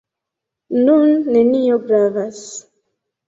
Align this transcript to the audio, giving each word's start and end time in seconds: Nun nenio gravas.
Nun 0.85 1.11
nenio 1.35 1.77
gravas. 1.83 2.41